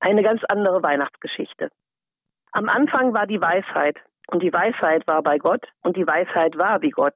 Eine 0.00 0.22
ganz 0.22 0.42
andere 0.44 0.82
Weihnachtsgeschichte. 0.82 1.70
Am 2.52 2.68
Anfang 2.68 3.12
war 3.14 3.26
die 3.26 3.40
Weisheit 3.40 3.96
und 4.28 4.42
die 4.42 4.52
Weisheit 4.52 5.06
war 5.06 5.22
bei 5.22 5.38
Gott 5.38 5.66
und 5.82 5.96
die 5.96 6.06
Weisheit 6.06 6.56
war 6.56 6.82
wie 6.82 6.90
Gott. 6.90 7.14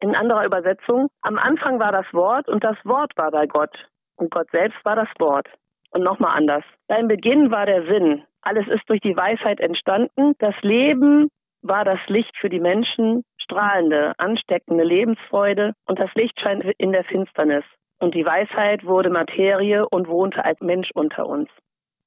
In 0.00 0.14
anderer 0.14 0.44
Übersetzung, 0.44 1.08
am 1.22 1.38
Anfang 1.38 1.78
war 1.78 1.92
das 1.92 2.06
Wort 2.12 2.48
und 2.48 2.62
das 2.64 2.76
Wort 2.84 3.12
war 3.16 3.30
bei 3.30 3.46
Gott 3.46 3.88
und 4.16 4.30
Gott 4.30 4.50
selbst 4.50 4.84
war 4.84 4.96
das 4.96 5.08
Wort. 5.18 5.48
Und 5.90 6.02
nochmal 6.02 6.36
anders. 6.36 6.64
Beim 6.86 7.08
Beginn 7.08 7.50
war 7.50 7.64
der 7.64 7.86
Sinn. 7.86 8.22
Alles 8.42 8.68
ist 8.68 8.88
durch 8.88 9.00
die 9.00 9.16
Weisheit 9.16 9.58
entstanden. 9.58 10.34
Das 10.38 10.54
Leben 10.60 11.28
war 11.62 11.84
das 11.84 11.98
Licht 12.08 12.36
für 12.36 12.50
die 12.50 12.60
Menschen, 12.60 13.24
strahlende, 13.38 14.12
ansteckende 14.18 14.84
Lebensfreude 14.84 15.72
und 15.86 15.98
das 15.98 16.12
Licht 16.14 16.38
scheint 16.40 16.64
in 16.78 16.92
der 16.92 17.04
Finsternis. 17.04 17.64
Und 18.00 18.14
die 18.14 18.24
Weisheit 18.24 18.84
wurde 18.84 19.10
Materie 19.10 19.88
und 19.88 20.08
wohnte 20.08 20.44
als 20.44 20.60
Mensch 20.60 20.90
unter 20.94 21.26
uns. 21.26 21.48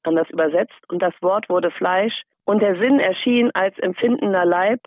Anders 0.03 0.29
übersetzt, 0.29 0.79
und 0.89 1.01
das 1.01 1.13
Wort 1.21 1.49
wurde 1.49 1.71
Fleisch, 1.71 2.23
und 2.45 2.61
der 2.61 2.75
Sinn 2.77 2.99
erschien 2.99 3.51
als 3.53 3.77
empfindender 3.79 4.45
Leib, 4.45 4.81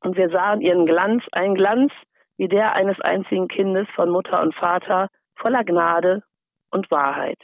und 0.00 0.16
wir 0.16 0.30
sahen 0.30 0.60
ihren 0.60 0.86
Glanz, 0.86 1.24
ein 1.32 1.54
Glanz 1.54 1.92
wie 2.36 2.48
der 2.48 2.74
eines 2.74 3.00
einzigen 3.00 3.48
Kindes 3.48 3.86
von 3.94 4.10
Mutter 4.10 4.40
und 4.42 4.54
Vater, 4.54 5.08
voller 5.36 5.64
Gnade 5.64 6.22
und 6.70 6.90
Wahrheit. 6.90 7.38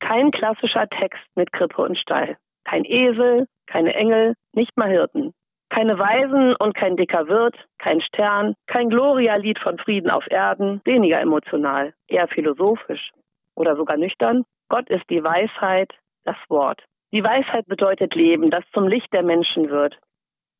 Kein 0.00 0.30
klassischer 0.30 0.88
Text 0.88 1.22
mit 1.34 1.52
Krippe 1.52 1.82
und 1.82 1.98
Stall. 1.98 2.36
Kein 2.64 2.84
Esel, 2.84 3.46
keine 3.66 3.94
Engel, 3.94 4.34
nicht 4.52 4.76
mal 4.76 4.88
Hirten. 4.90 5.34
Keine 5.68 5.98
Weisen 5.98 6.54
und 6.56 6.74
kein 6.74 6.96
dicker 6.96 7.26
Wirt, 7.28 7.56
kein 7.78 8.00
Stern, 8.00 8.54
kein 8.66 8.88
Gloria-Lied 8.88 9.58
von 9.58 9.78
Frieden 9.78 10.10
auf 10.10 10.24
Erden, 10.30 10.80
weniger 10.84 11.20
emotional, 11.20 11.92
eher 12.06 12.28
philosophisch 12.28 13.10
oder 13.56 13.76
sogar 13.76 13.96
nüchtern. 13.96 14.44
Gott 14.68 14.88
ist 14.88 15.08
die 15.10 15.24
Weisheit, 15.24 15.92
das 16.26 16.36
Wort. 16.48 16.82
Die 17.12 17.22
Weisheit 17.22 17.66
bedeutet 17.66 18.14
Leben, 18.14 18.50
das 18.50 18.64
zum 18.72 18.88
Licht 18.88 19.12
der 19.12 19.22
Menschen 19.22 19.70
wird. 19.70 19.98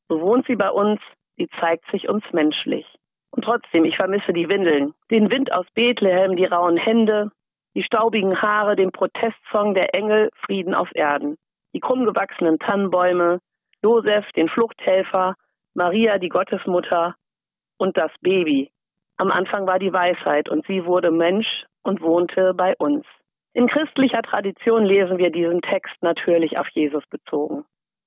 So 0.08 0.20
wohnt 0.20 0.46
sie 0.46 0.56
bei 0.56 0.70
uns, 0.70 1.00
sie 1.36 1.48
zeigt 1.60 1.90
sich 1.90 2.08
uns 2.08 2.24
menschlich. 2.32 2.86
Und 3.30 3.44
trotzdem, 3.44 3.84
ich 3.84 3.96
vermisse 3.96 4.32
die 4.32 4.48
Windeln, 4.48 4.94
den 5.10 5.30
Wind 5.30 5.52
aus 5.52 5.66
Bethlehem, 5.74 6.36
die 6.36 6.44
rauen 6.44 6.76
Hände, 6.76 7.30
die 7.74 7.82
staubigen 7.82 8.40
Haare, 8.40 8.76
den 8.76 8.92
Protestsong 8.92 9.74
der 9.74 9.94
Engel, 9.94 10.30
Frieden 10.46 10.74
auf 10.74 10.88
Erden, 10.94 11.36
die 11.74 11.80
krummgewachsenen 11.80 12.58
Tannenbäume, 12.58 13.40
Josef, 13.82 14.30
den 14.32 14.48
Fluchthelfer, 14.48 15.34
Maria, 15.74 16.18
die 16.18 16.30
Gottesmutter 16.30 17.16
und 17.76 17.96
das 17.98 18.10
Baby. 18.22 18.70
Am 19.18 19.30
Anfang 19.30 19.66
war 19.66 19.78
die 19.78 19.92
Weisheit 19.92 20.48
und 20.48 20.66
sie 20.66 20.86
wurde 20.86 21.10
Mensch 21.10 21.64
und 21.82 22.00
wohnte 22.00 22.54
bei 22.54 22.74
uns. 22.76 23.04
In 23.56 23.68
christlicher 23.68 24.20
Tradition 24.20 24.84
lesen 24.84 25.16
wir 25.16 25.30
diesen 25.30 25.62
Text 25.62 25.94
natürlich 26.02 26.58
auf 26.58 26.68
Jesus 26.74 27.02
bezogen. 27.06 27.64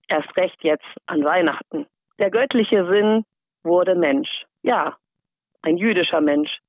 Erst 0.07 0.38
recht 0.38 0.63
jetzt 0.63 0.85
an 1.07 1.24
Weihnachten. 1.24 1.88
Der 2.19 2.29
göttliche 2.29 2.85
Sinn 2.88 3.25
wurde 3.63 3.96
Mensch. 3.96 4.46
Ja, 4.62 4.96
ein 5.63 5.78
jüdischer 5.78 6.22
Mensch, 6.22 6.59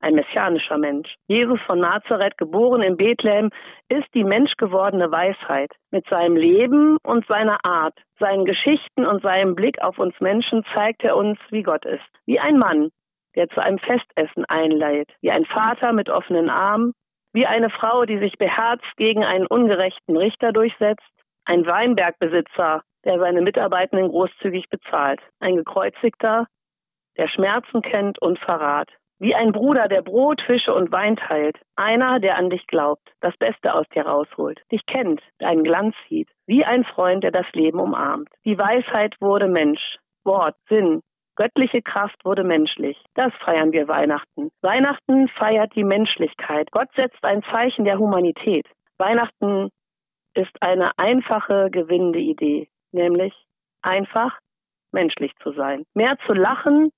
ein 0.00 0.16
messianischer 0.16 0.78
Mensch. 0.78 1.14
Jesus 1.28 1.60
von 1.60 1.78
Nazareth, 1.78 2.36
geboren 2.36 2.82
in 2.82 2.96
Bethlehem, 2.96 3.50
ist 3.88 4.12
die 4.14 4.24
menschgewordene 4.24 5.12
Weisheit. 5.12 5.70
Mit 5.92 6.04
seinem 6.08 6.34
Leben 6.34 6.96
und 7.04 7.24
seiner 7.28 7.64
Art, 7.64 7.96
seinen 8.18 8.46
Geschichten 8.46 9.06
und 9.06 9.22
seinem 9.22 9.54
Blick 9.54 9.80
auf 9.80 10.00
uns 10.00 10.18
Menschen 10.18 10.64
zeigt 10.74 11.04
er 11.04 11.16
uns, 11.16 11.38
wie 11.50 11.62
Gott 11.62 11.84
ist. 11.84 12.02
Wie 12.26 12.40
ein 12.40 12.58
Mann, 12.58 12.90
der 13.36 13.48
zu 13.50 13.62
einem 13.62 13.78
Festessen 13.78 14.44
einleiht. 14.46 15.12
Wie 15.20 15.30
ein 15.30 15.44
Vater 15.44 15.92
mit 15.92 16.10
offenen 16.10 16.50
Armen. 16.50 16.94
Wie 17.34 17.46
eine 17.46 17.68
Frau, 17.68 18.04
die 18.04 18.18
sich 18.18 18.38
beherzt 18.38 18.96
gegen 18.96 19.24
einen 19.24 19.46
ungerechten 19.46 20.16
Richter 20.16 20.52
durchsetzt. 20.52 21.02
Ein 21.44 21.66
Weinbergbesitzer, 21.66 22.82
der 23.04 23.18
seine 23.18 23.42
Mitarbeitenden 23.42 24.08
großzügig 24.08 24.70
bezahlt. 24.70 25.20
Ein 25.40 25.56
Gekreuzigter, 25.56 26.46
der 27.16 27.28
Schmerzen 27.28 27.82
kennt 27.82 28.20
und 28.22 28.38
Verrat. 28.38 28.88
Wie 29.18 29.34
ein 29.34 29.50
Bruder, 29.50 29.88
der 29.88 30.02
Brot, 30.02 30.42
Fische 30.42 30.72
und 30.72 30.92
Wein 30.92 31.16
teilt. 31.16 31.58
Einer, 31.74 32.20
der 32.20 32.36
an 32.36 32.50
dich 32.50 32.66
glaubt, 32.68 33.12
das 33.20 33.36
Beste 33.36 33.74
aus 33.74 33.86
dir 33.94 34.06
rausholt, 34.06 34.62
dich 34.70 34.86
kennt, 34.86 35.20
deinen 35.38 35.64
Glanz 35.64 35.96
sieht. 36.08 36.28
Wie 36.46 36.64
ein 36.64 36.84
Freund, 36.84 37.24
der 37.24 37.32
das 37.32 37.50
Leben 37.52 37.80
umarmt. 37.80 38.28
Die 38.44 38.58
Weisheit 38.58 39.16
wurde 39.20 39.48
Mensch. 39.48 39.96
Wort, 40.24 40.56
Sinn, 40.68 41.02
Göttliche 41.36 41.82
Kraft 41.82 42.24
wurde 42.24 42.44
menschlich. 42.44 42.96
Das 43.14 43.32
feiern 43.44 43.72
wir 43.72 43.88
Weihnachten. 43.88 44.50
Weihnachten 44.60 45.28
feiert 45.28 45.74
die 45.74 45.84
Menschlichkeit. 45.84 46.70
Gott 46.70 46.88
setzt 46.94 47.22
ein 47.24 47.42
Zeichen 47.50 47.84
der 47.84 47.98
Humanität. 47.98 48.66
Weihnachten 48.98 49.70
ist 50.34 50.62
eine 50.62 50.96
einfache, 50.96 51.70
gewinnende 51.70 52.20
Idee, 52.20 52.68
nämlich 52.92 53.34
einfach 53.82 54.38
menschlich 54.92 55.32
zu 55.42 55.52
sein. 55.52 55.84
Mehr 55.94 56.16
zu 56.26 56.32
lachen 56.34 56.90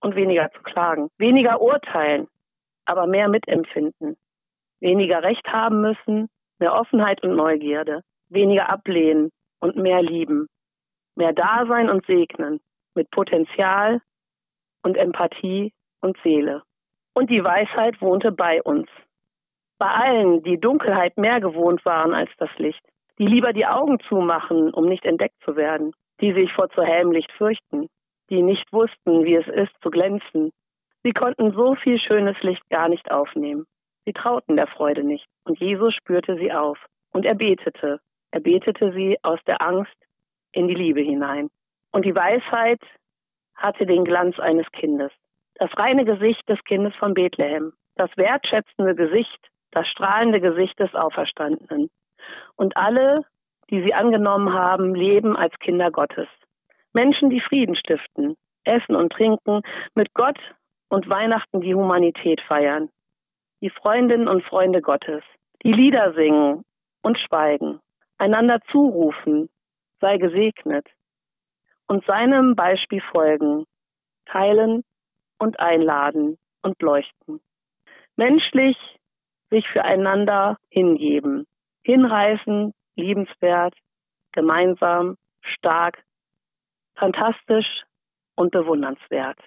und 0.00 0.16
weniger 0.16 0.50
zu 0.52 0.62
klagen. 0.62 1.08
Weniger 1.18 1.60
urteilen, 1.60 2.28
aber 2.86 3.06
mehr 3.06 3.28
mitempfinden. 3.28 4.16
Weniger 4.80 5.22
Recht 5.22 5.46
haben 5.48 5.82
müssen, 5.82 6.28
mehr 6.58 6.74
Offenheit 6.74 7.22
und 7.22 7.34
Neugierde. 7.34 8.02
Weniger 8.28 8.70
ablehnen 8.70 9.30
und 9.60 9.76
mehr 9.76 10.02
lieben. 10.02 10.46
Mehr 11.14 11.32
Dasein 11.32 11.90
und 11.90 12.06
segnen 12.06 12.60
mit 12.96 13.10
Potenzial 13.10 14.00
und 14.82 14.96
Empathie 14.96 15.72
und 16.00 16.16
Seele. 16.22 16.62
Und 17.14 17.30
die 17.30 17.44
Weisheit 17.44 18.00
wohnte 18.00 18.32
bei 18.32 18.62
uns. 18.62 18.88
Bei 19.78 19.88
allen, 19.88 20.42
die 20.42 20.58
Dunkelheit 20.58 21.16
mehr 21.16 21.40
gewohnt 21.40 21.84
waren 21.84 22.14
als 22.14 22.30
das 22.38 22.50
Licht, 22.58 22.82
die 23.18 23.26
lieber 23.26 23.52
die 23.52 23.66
Augen 23.66 24.00
zumachen, 24.08 24.72
um 24.72 24.86
nicht 24.86 25.04
entdeckt 25.04 25.42
zu 25.44 25.56
werden, 25.56 25.92
die 26.20 26.32
sich 26.32 26.52
vor 26.52 26.70
zu 26.70 26.82
hellem 26.82 27.12
Licht 27.12 27.30
fürchten, 27.32 27.88
die 28.30 28.42
nicht 28.42 28.72
wussten, 28.72 29.24
wie 29.24 29.34
es 29.34 29.46
ist 29.46 29.72
zu 29.82 29.90
glänzen. 29.90 30.52
Sie 31.02 31.12
konnten 31.12 31.52
so 31.52 31.74
viel 31.76 32.00
schönes 32.00 32.40
Licht 32.42 32.68
gar 32.68 32.88
nicht 32.88 33.10
aufnehmen. 33.10 33.66
Sie 34.06 34.12
trauten 34.12 34.56
der 34.56 34.66
Freude 34.66 35.04
nicht. 35.04 35.26
Und 35.44 35.58
Jesus 35.58 35.94
spürte 35.94 36.36
sie 36.36 36.52
auf. 36.52 36.78
Und 37.12 37.24
er 37.24 37.34
betete. 37.34 38.00
Er 38.30 38.40
betete 38.40 38.92
sie 38.92 39.18
aus 39.22 39.40
der 39.46 39.62
Angst 39.62 39.96
in 40.52 40.68
die 40.68 40.74
Liebe 40.74 41.00
hinein. 41.00 41.48
Und 41.92 42.04
die 42.04 42.14
Weisheit 42.14 42.80
hatte 43.54 43.86
den 43.86 44.04
Glanz 44.04 44.38
eines 44.38 44.66
Kindes. 44.72 45.12
Das 45.54 45.70
reine 45.76 46.04
Gesicht 46.04 46.46
des 46.48 46.62
Kindes 46.64 46.94
von 46.96 47.14
Bethlehem. 47.14 47.72
Das 47.94 48.10
wertschätzende 48.16 48.94
Gesicht, 48.94 49.48
das 49.70 49.88
strahlende 49.88 50.40
Gesicht 50.40 50.78
des 50.78 50.94
Auferstandenen. 50.94 51.88
Und 52.56 52.76
alle, 52.76 53.24
die 53.70 53.82
sie 53.82 53.94
angenommen 53.94 54.52
haben, 54.52 54.94
leben 54.94 55.36
als 55.36 55.58
Kinder 55.58 55.90
Gottes. 55.90 56.28
Menschen, 56.92 57.30
die 57.30 57.40
Frieden 57.40 57.76
stiften, 57.76 58.36
essen 58.64 58.96
und 58.96 59.12
trinken, 59.12 59.62
mit 59.94 60.12
Gott 60.14 60.38
und 60.88 61.08
Weihnachten 61.08 61.60
die 61.60 61.74
Humanität 61.74 62.40
feiern. 62.42 62.90
Die 63.62 63.70
Freundinnen 63.70 64.28
und 64.28 64.44
Freunde 64.44 64.82
Gottes, 64.82 65.22
die 65.62 65.72
Lieder 65.72 66.12
singen 66.12 66.62
und 67.02 67.18
schweigen, 67.18 67.80
einander 68.18 68.60
zurufen, 68.70 69.48
sei 70.00 70.18
gesegnet 70.18 70.86
und 71.86 72.04
seinem 72.06 72.54
Beispiel 72.54 73.00
folgen, 73.00 73.64
teilen 74.26 74.82
und 75.38 75.60
einladen 75.60 76.38
und 76.62 76.80
leuchten. 76.82 77.40
Menschlich 78.16 78.76
sich 79.50 79.68
füreinander 79.68 80.58
hingeben, 80.68 81.46
hinreißen, 81.84 82.72
liebenswert, 82.96 83.74
gemeinsam, 84.32 85.16
stark, 85.40 86.02
fantastisch 86.96 87.84
und 88.34 88.50
bewundernswert. 88.50 89.38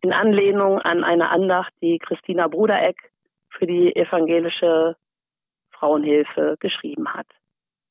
In 0.00 0.12
Anlehnung 0.12 0.80
an 0.80 1.04
eine 1.04 1.30
Andacht, 1.30 1.72
die 1.82 1.98
Christina 1.98 2.48
Brudereck 2.48 3.10
für 3.50 3.66
die 3.66 3.94
evangelische 3.94 4.96
Frauenhilfe 5.70 6.56
geschrieben 6.60 7.12
hat. 7.12 7.26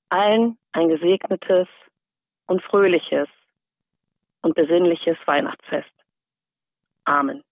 Allen 0.10 0.58
ein 0.72 0.90
gesegnetes 0.90 1.68
und 2.48 2.62
fröhliches 2.62 3.28
und 4.44 4.56
besinnliches 4.56 5.18
Weihnachtsfest. 5.26 5.92
Amen. 7.06 7.44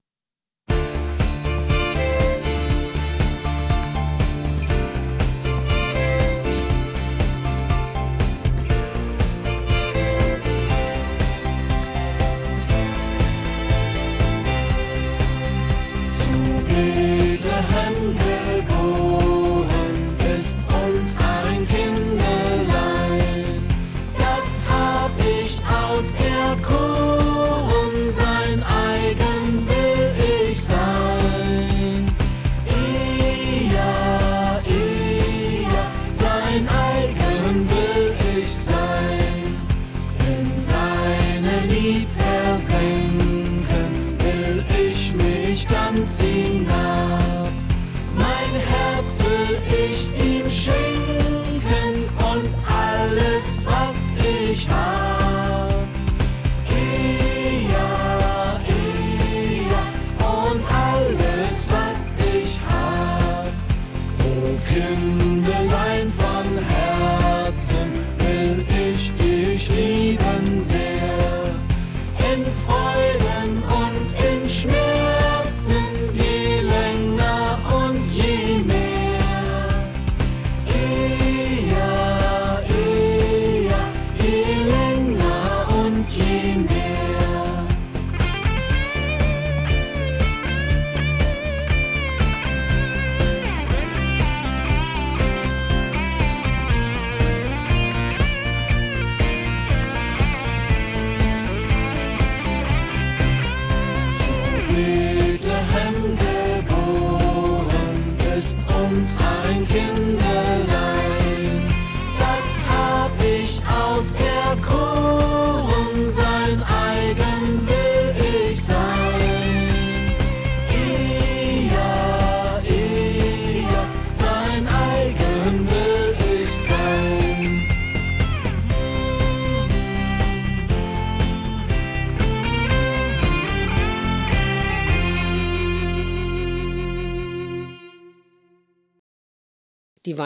Uns 109.51 110.00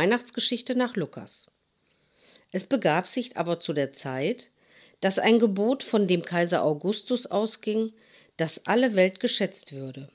Weihnachtsgeschichte 0.06 0.76
nach 0.76 0.96
Lukas. 0.96 1.48
Es 2.52 2.68
begab 2.68 3.08
sich 3.08 3.38
aber 3.38 3.60
zu 3.60 3.74
der 3.74 3.92
Zeit, 3.92 4.52
dass 5.02 5.18
ein 5.18 5.40
Gebot 5.40 5.82
von 5.82 6.08
dem 6.08 6.22
Kaiser 6.22 6.64
Augustus 6.64 7.26
ausging, 7.26 7.92
dass 8.38 8.68
alle 8.68 8.94
Welt 8.94 9.20
geschätzt 9.20 9.74
würde. 9.74 10.08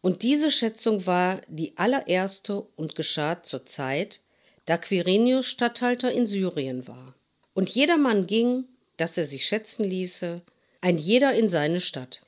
Und 0.00 0.22
diese 0.22 0.50
Schätzung 0.50 1.04
war 1.04 1.42
die 1.46 1.76
allererste 1.76 2.62
und 2.76 2.94
geschah 2.94 3.42
zur 3.42 3.66
Zeit, 3.66 4.22
da 4.64 4.78
Quirinius 4.78 5.44
Statthalter 5.44 6.10
in 6.10 6.26
Syrien 6.26 6.88
war. 6.88 7.14
Und 7.52 7.68
jedermann 7.68 8.26
ging, 8.26 8.64
dass 8.96 9.18
er 9.18 9.26
sich 9.26 9.44
schätzen 9.44 9.84
ließe, 9.84 10.40
ein 10.80 10.96
jeder 10.96 11.34
in 11.34 11.50
seine 11.50 11.82
Stadt. 11.82 12.22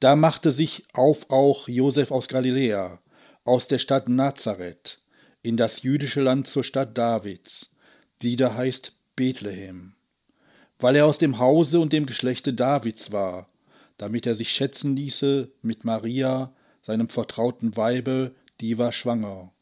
Da 0.00 0.16
machte 0.16 0.52
sich 0.52 0.84
auf 0.94 1.28
auch 1.28 1.68
Josef 1.68 2.10
aus 2.10 2.28
Galiläa, 2.28 2.98
aus 3.44 3.68
der 3.68 3.78
Stadt 3.78 4.08
Nazareth, 4.08 5.01
in 5.42 5.56
das 5.56 5.82
jüdische 5.82 6.20
Land 6.20 6.46
zur 6.46 6.64
Stadt 6.64 6.96
Davids, 6.96 7.74
die 8.22 8.36
da 8.36 8.54
heißt 8.54 8.92
Bethlehem, 9.16 9.94
weil 10.78 10.96
er 10.96 11.06
aus 11.06 11.18
dem 11.18 11.38
Hause 11.38 11.80
und 11.80 11.92
dem 11.92 12.06
Geschlechte 12.06 12.54
Davids 12.54 13.12
war, 13.12 13.46
damit 13.98 14.26
er 14.26 14.34
sich 14.34 14.52
schätzen 14.52 14.96
ließe 14.96 15.50
mit 15.62 15.84
Maria, 15.84 16.54
seinem 16.80 17.08
vertrauten 17.08 17.76
Weibe, 17.76 18.34
die 18.60 18.78
war 18.78 18.92
schwanger. 18.92 19.52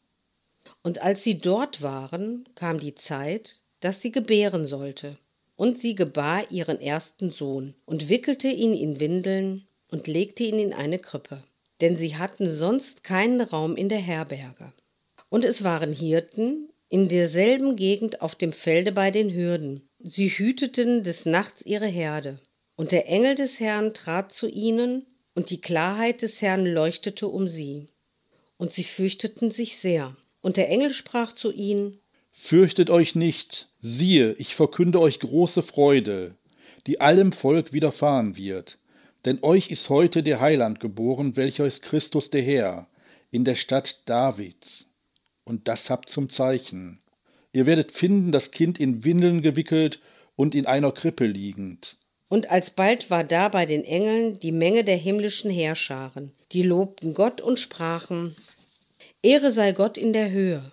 Und 0.83 1.01
als 1.01 1.23
sie 1.23 1.37
dort 1.37 1.81
waren, 1.81 2.45
kam 2.55 2.79
die 2.79 2.95
Zeit, 2.95 3.61
dass 3.79 4.01
sie 4.01 4.11
gebären 4.11 4.65
sollte. 4.65 5.17
Und 5.55 5.77
sie 5.77 5.93
gebar 5.93 6.49
ihren 6.49 6.81
ersten 6.81 7.29
Sohn 7.29 7.75
und 7.85 8.09
wickelte 8.09 8.47
ihn 8.47 8.73
in 8.73 8.99
Windeln 8.99 9.67
und 9.91 10.07
legte 10.07 10.43
ihn 10.43 10.57
in 10.57 10.73
eine 10.73 10.97
Krippe, 10.97 11.43
denn 11.81 11.97
sie 11.97 12.15
hatten 12.15 12.49
sonst 12.49 13.03
keinen 13.03 13.41
Raum 13.41 13.75
in 13.75 13.87
der 13.87 13.99
Herberge. 13.99 14.73
Und 15.31 15.45
es 15.45 15.63
waren 15.63 15.93
Hirten 15.93 16.67
in 16.89 17.07
derselben 17.07 17.77
Gegend 17.77 18.21
auf 18.21 18.35
dem 18.35 18.51
Felde 18.51 18.91
bei 18.91 19.11
den 19.11 19.33
Hürden. 19.33 19.87
Sie 20.03 20.27
hüteten 20.27 21.03
des 21.03 21.25
Nachts 21.25 21.65
ihre 21.65 21.87
Herde. 21.87 22.35
Und 22.75 22.91
der 22.91 23.07
Engel 23.07 23.35
des 23.35 23.61
Herrn 23.61 23.93
trat 23.93 24.33
zu 24.33 24.49
ihnen, 24.49 25.05
und 25.33 25.49
die 25.49 25.61
Klarheit 25.61 26.21
des 26.21 26.41
Herrn 26.41 26.65
leuchtete 26.65 27.29
um 27.29 27.47
sie. 27.47 27.87
Und 28.57 28.73
sie 28.73 28.83
fürchteten 28.83 29.51
sich 29.51 29.77
sehr. 29.77 30.17
Und 30.41 30.57
der 30.57 30.67
Engel 30.67 30.89
sprach 30.91 31.31
zu 31.31 31.53
ihnen, 31.53 32.01
Fürchtet 32.33 32.89
euch 32.89 33.15
nicht, 33.15 33.69
siehe, 33.79 34.33
ich 34.33 34.53
verkünde 34.53 34.99
euch 34.99 35.19
große 35.19 35.63
Freude, 35.63 36.35
die 36.87 36.99
allem 36.99 37.31
Volk 37.31 37.71
widerfahren 37.71 38.35
wird. 38.35 38.79
Denn 39.23 39.39
euch 39.43 39.69
ist 39.69 39.89
heute 39.89 40.23
der 40.23 40.41
Heiland 40.41 40.81
geboren, 40.81 41.37
welcher 41.37 41.65
ist 41.65 41.83
Christus 41.83 42.29
der 42.29 42.41
Herr, 42.41 42.89
in 43.29 43.45
der 43.45 43.55
Stadt 43.55 44.01
Davids. 44.07 44.90
Und 45.43 45.67
das 45.67 45.89
habt 45.89 46.09
zum 46.09 46.29
Zeichen. 46.29 47.01
Ihr 47.53 47.65
werdet 47.65 47.91
finden 47.91 48.31
das 48.31 48.51
Kind 48.51 48.79
in 48.79 49.03
Windeln 49.03 49.41
gewickelt 49.41 49.99
und 50.35 50.55
in 50.55 50.65
einer 50.65 50.91
Krippe 50.91 51.25
liegend. 51.25 51.97
Und 52.29 52.49
alsbald 52.49 53.09
war 53.09 53.25
da 53.25 53.49
bei 53.49 53.65
den 53.65 53.83
Engeln 53.83 54.39
die 54.39 54.53
Menge 54.53 54.83
der 54.83 54.95
himmlischen 54.95 55.51
Heerscharen, 55.51 56.31
die 56.53 56.63
lobten 56.63 57.13
Gott 57.13 57.41
und 57.41 57.59
sprachen, 57.59 58.35
Ehre 59.21 59.51
sei 59.51 59.73
Gott 59.73 59.97
in 59.97 60.13
der 60.13 60.31
Höhe 60.31 60.71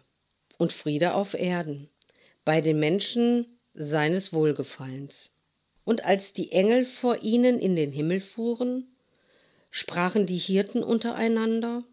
und 0.56 0.72
Friede 0.72 1.14
auf 1.14 1.34
Erden, 1.34 1.88
bei 2.44 2.60
den 2.60 2.78
Menschen 2.78 3.58
seines 3.74 4.32
Wohlgefallens. 4.32 5.30
Und 5.84 6.04
als 6.04 6.32
die 6.32 6.52
Engel 6.52 6.84
vor 6.84 7.22
ihnen 7.22 7.58
in 7.58 7.74
den 7.74 7.90
Himmel 7.90 8.20
fuhren, 8.20 8.86
sprachen 9.70 10.26
die 10.26 10.36
Hirten 10.36 10.82
untereinander, 10.82 11.84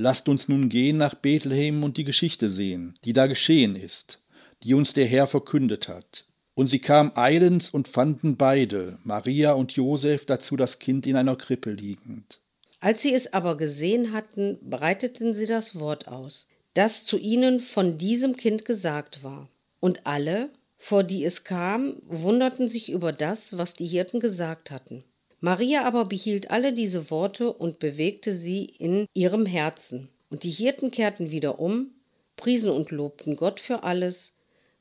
Lasst 0.00 0.28
uns 0.28 0.46
nun 0.46 0.68
gehen 0.68 0.96
nach 0.96 1.14
Bethlehem 1.14 1.82
und 1.82 1.96
die 1.96 2.04
Geschichte 2.04 2.50
sehen, 2.50 2.96
die 3.04 3.12
da 3.12 3.26
geschehen 3.26 3.74
ist, 3.74 4.20
die 4.62 4.74
uns 4.74 4.94
der 4.94 5.06
Herr 5.06 5.26
verkündet 5.26 5.88
hat. 5.88 6.24
Und 6.54 6.68
sie 6.68 6.78
kamen 6.78 7.10
eilends 7.16 7.68
und 7.70 7.88
fanden 7.88 8.36
beide, 8.36 8.96
Maria 9.02 9.54
und 9.54 9.72
Josef, 9.72 10.24
dazu 10.24 10.56
das 10.56 10.78
Kind 10.78 11.04
in 11.04 11.16
einer 11.16 11.34
Krippe 11.34 11.72
liegend. 11.72 12.40
Als 12.78 13.02
sie 13.02 13.12
es 13.12 13.32
aber 13.32 13.56
gesehen 13.56 14.12
hatten, 14.12 14.58
breiteten 14.62 15.34
sie 15.34 15.46
das 15.46 15.80
Wort 15.80 16.06
aus, 16.06 16.46
das 16.74 17.04
zu 17.04 17.18
ihnen 17.18 17.58
von 17.58 17.98
diesem 17.98 18.36
Kind 18.36 18.64
gesagt 18.64 19.24
war. 19.24 19.50
Und 19.80 20.06
alle, 20.06 20.50
vor 20.76 21.02
die 21.02 21.24
es 21.24 21.42
kam, 21.42 21.96
wunderten 22.04 22.68
sich 22.68 22.88
über 22.88 23.10
das, 23.10 23.58
was 23.58 23.74
die 23.74 23.88
Hirten 23.88 24.20
gesagt 24.20 24.70
hatten. 24.70 25.02
Maria 25.40 25.84
aber 25.84 26.04
behielt 26.04 26.50
alle 26.50 26.72
diese 26.72 27.10
Worte 27.10 27.52
und 27.52 27.78
bewegte 27.78 28.34
sie 28.34 28.64
in 28.64 29.06
ihrem 29.14 29.46
Herzen. 29.46 30.08
Und 30.30 30.42
die 30.42 30.50
Hirten 30.50 30.90
kehrten 30.90 31.30
wieder 31.30 31.60
um, 31.60 31.92
priesen 32.36 32.70
und 32.70 32.90
lobten 32.90 33.36
Gott 33.36 33.60
für 33.60 33.84
alles, 33.84 34.32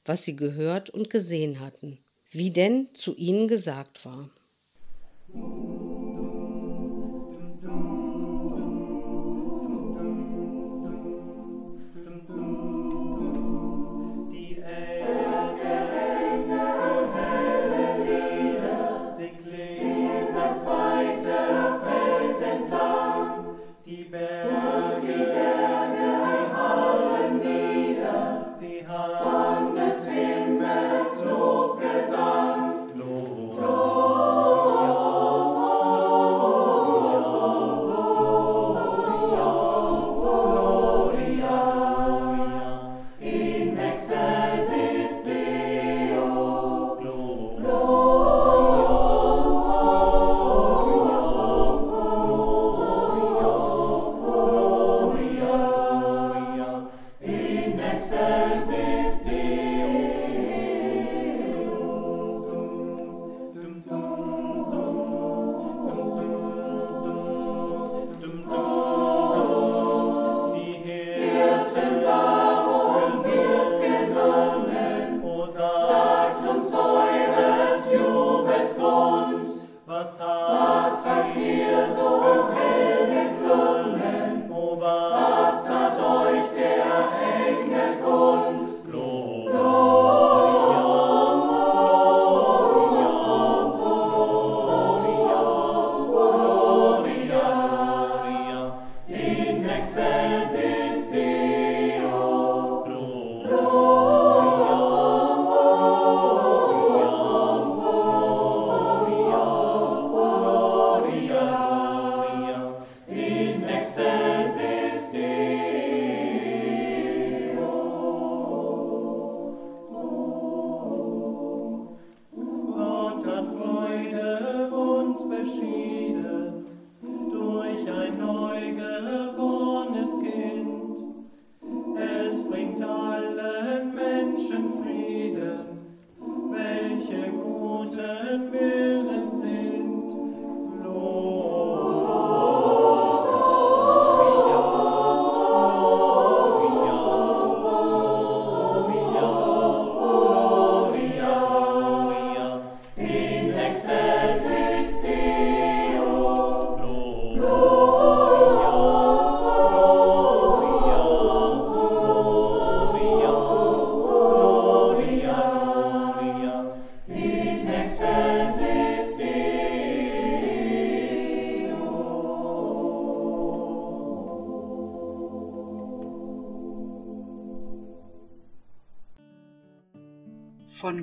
was 0.06 0.24
sie 0.24 0.36
gehört 0.36 0.90
und 0.90 1.10
gesehen 1.10 1.60
hatten, 1.60 2.00
wie 2.32 2.52
denn 2.52 2.88
zu 2.94 3.16
ihnen 3.16 3.48
gesagt 3.48 4.04
war. 4.04 4.30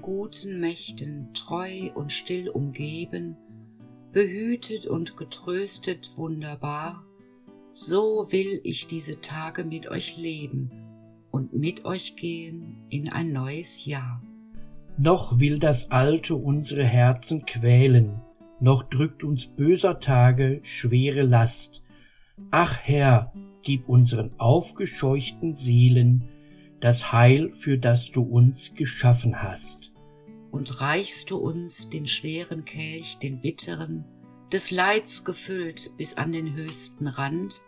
Guten 0.05 0.61
Mächten 0.61 1.33
treu 1.33 1.91
und 1.95 2.13
still 2.13 2.51
umgeben, 2.51 3.39
behütet 4.13 4.87
und 4.87 5.17
getröstet 5.17 6.11
wunderbar, 6.19 7.03
so 7.73 8.27
will 8.29 8.61
ich 8.65 8.87
diese 8.87 9.23
Tage 9.23 9.65
mit 9.65 9.89
euch 9.89 10.19
leben 10.19 10.71
und 11.31 11.55
mit 11.55 11.87
euch 11.87 12.17
gehen 12.17 12.85
in 12.91 13.09
ein 13.09 13.33
neues 13.33 13.87
Jahr. 13.87 14.23
Noch 14.99 15.41
will 15.41 15.59
das 15.59 15.91
Alte 15.91 16.37
unsere 16.37 16.85
Herzen 16.85 17.47
quälen, 17.47 18.21
noch 18.61 18.83
drückt 18.83 19.25
uns 19.25 19.47
böser 19.47 20.01
Tage 20.01 20.61
schwere 20.65 21.23
Last. 21.23 21.83
Ach 22.51 22.77
Herr, 22.77 23.33
gib 23.63 23.89
unseren 23.89 24.39
aufgescheuchten 24.39 25.55
Seelen 25.55 26.29
das 26.81 27.11
Heil, 27.11 27.55
für 27.55 27.79
das 27.79 28.11
du 28.11 28.23
uns 28.23 28.75
geschaffen 28.75 29.43
hast. 29.43 29.94
Und 30.55 30.81
reichst 30.81 31.33
du 31.33 31.39
uns 31.39 31.89
den 31.89 32.07
schweren 32.07 32.65
Kelch, 32.65 33.19
den 33.19 33.41
bitteren, 33.41 34.05
des 34.53 34.71
Leids 34.71 35.25
gefüllt 35.25 35.91
bis 35.97 36.17
an 36.17 36.31
den 36.31 36.55
höchsten 36.55 37.09
Rand, 37.09 37.63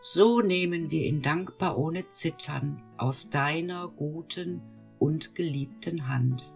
so 0.00 0.40
nehmen 0.40 0.90
wir 0.90 1.04
ihn 1.04 1.20
dankbar 1.20 1.76
ohne 1.76 2.08
Zittern 2.08 2.82
aus 2.96 3.28
deiner 3.28 3.88
guten 3.88 4.62
und 4.98 5.34
geliebten 5.34 6.08
Hand. 6.08 6.54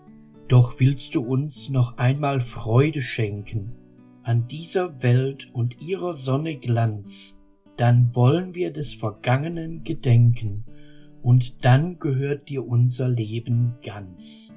Doch 0.49 0.81
willst 0.81 1.15
du 1.15 1.21
uns 1.21 1.69
noch 1.69 1.99
einmal 1.99 2.41
Freude 2.41 3.03
schenken 3.03 3.77
an 4.23 4.49
dieser 4.49 5.03
Welt 5.03 5.51
und 5.53 5.79
ihrer 5.83 6.17
Sonne 6.17 6.57
Glanz, 6.57 7.37
dann 7.77 8.15
wollen 8.15 8.55
wir 8.55 8.73
des 8.73 8.95
Vergangenen 8.95 9.85
gedenken, 9.85 10.65
und 11.21 11.67
dann 11.67 11.99
gehört 11.99 12.49
dir 12.49 12.67
unser 12.67 13.11
Leben 13.11 13.75
ganz. 13.85 14.55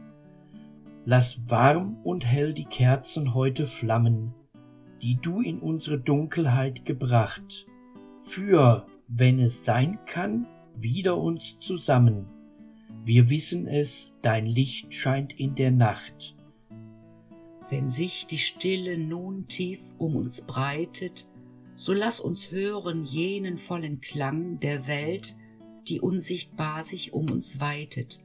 Lass 1.05 1.50
warm 1.50 1.98
und 2.03 2.25
hell 2.25 2.53
die 2.53 2.65
Kerzen 2.65 3.33
heute 3.33 3.65
flammen, 3.65 4.33
die 5.01 5.15
du 5.15 5.41
in 5.41 5.60
unsere 5.60 6.00
Dunkelheit 6.00 6.86
gebracht, 6.86 7.65
für, 8.22 8.88
wenn 9.10 9.39
es 9.39 9.65
sein 9.65 10.00
kann, 10.05 10.48
wieder 10.77 11.17
uns 11.17 11.60
zusammen. 11.60 12.27
Wir 13.03 13.29
wissen 13.29 13.67
es, 13.67 14.13
dein 14.22 14.45
Licht 14.45 14.93
scheint 14.93 15.38
in 15.38 15.55
der 15.55 15.72
Nacht. 15.72 16.38
Wenn 17.69 17.89
sich 17.89 18.25
die 18.25 18.38
Stille 18.38 18.98
nun 18.98 19.50
tief 19.50 19.93
um 19.98 20.15
uns 20.15 20.43
breitet, 20.43 21.27
so 21.75 21.91
lass 21.91 22.22
uns 22.22 22.51
hören 22.51 23.03
jenen 23.03 23.57
vollen 23.57 24.00
Klang 24.00 24.62
der 24.62 24.88
Welt, 24.88 25.36
die 25.89 26.00
unsichtbar 26.00 26.81
sich 26.81 27.12
um 27.12 27.29
uns 27.29 27.60
weitet, 27.60 28.22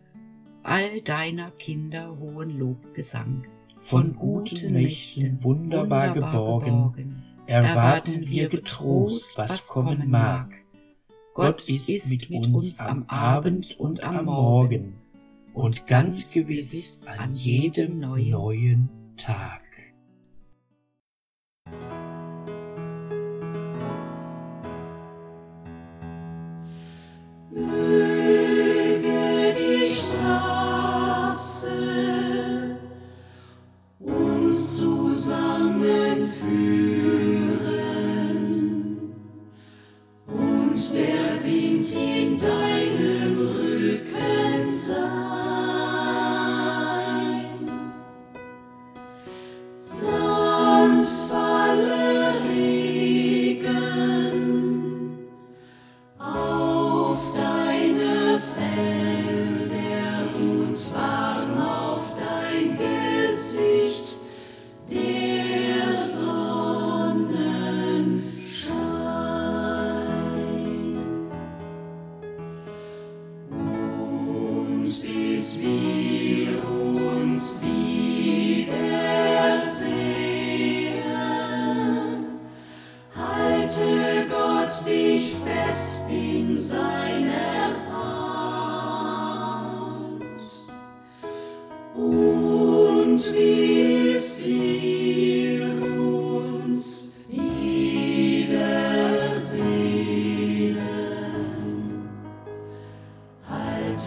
all 0.69 1.01
deiner 1.01 1.51
Kinder 1.53 2.19
hohen 2.19 2.59
Lobgesang. 2.59 3.47
Von 3.79 4.17
guten 4.17 4.75
Mächten 4.75 5.43
wunderbar 5.43 6.13
geborgen, 6.13 7.23
erwarten 7.47 8.29
wir 8.29 8.49
getrost, 8.49 9.39
was 9.39 9.69
kommen 9.69 10.11
mag. 10.11 10.65
Gott 11.35 11.69
ist 11.71 12.29
mit 12.29 12.49
uns 12.49 12.81
am 12.81 13.05
Abend 13.09 13.79
und 13.79 14.05
am 14.05 14.27
Morgen 14.27 14.95
und 15.55 15.87
ganz 15.87 16.35
gewiss 16.35 17.07
an 17.07 17.35
jedem 17.35 18.01
neuen 18.01 18.91
Tag. 19.17 19.63
Möge 27.51 28.08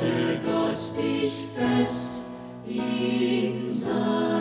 Gott 0.02 0.98
dich 0.98 1.46
fest 1.56 2.26
in 2.66 3.72
seiner 3.72 4.41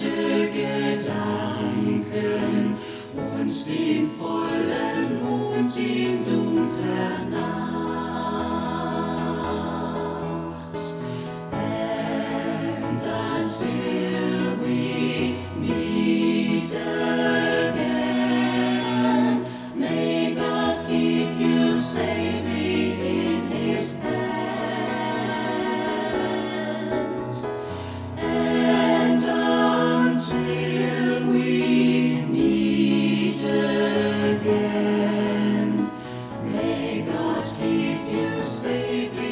leichte 0.00 0.50
Gedanken 0.52 1.96
und 3.14 3.68
den 3.68 4.06
vollen 4.06 5.20
Mond 5.22 5.76
in 5.76 6.24
dunkler 6.24 7.24
Nacht. 7.30 8.07
Keep 37.56 38.00
you 38.10 38.42
safely 38.42 39.27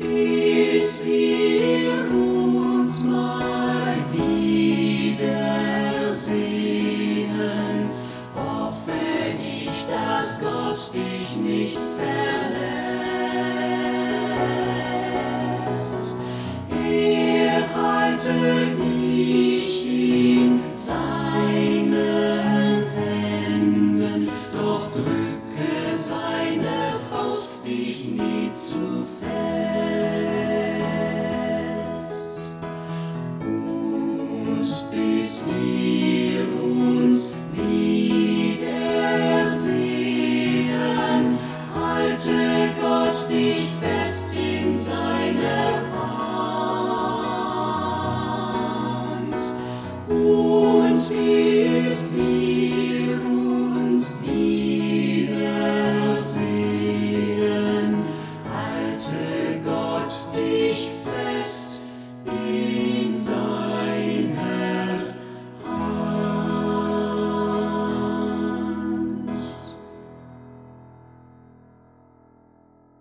bis 0.00 1.04
wir 1.04 2.10
uns 2.10 3.04
mal 3.04 3.96
wiedersehen. 4.10 5.20
Hoffe 8.34 8.92
ich, 9.38 9.86
dass 9.86 10.40
Gott 10.40 10.94
dich 10.94 11.36
nicht 11.36 11.78
verlässt. 11.96 12.29